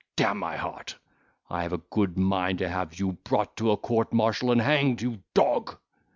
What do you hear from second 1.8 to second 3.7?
good mind to have you brought to